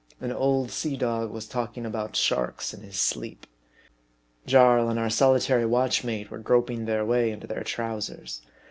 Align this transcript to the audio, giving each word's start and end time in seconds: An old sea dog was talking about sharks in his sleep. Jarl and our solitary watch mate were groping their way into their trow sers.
An 0.19 0.31
old 0.31 0.71
sea 0.71 0.97
dog 0.97 1.29
was 1.29 1.45
talking 1.45 1.85
about 1.85 2.15
sharks 2.15 2.73
in 2.73 2.81
his 2.81 2.97
sleep. 2.97 3.45
Jarl 4.47 4.89
and 4.89 4.97
our 4.97 5.11
solitary 5.11 5.67
watch 5.67 6.03
mate 6.03 6.31
were 6.31 6.39
groping 6.39 6.85
their 6.85 7.05
way 7.05 7.29
into 7.29 7.45
their 7.45 7.63
trow 7.63 7.99
sers. 7.99 8.41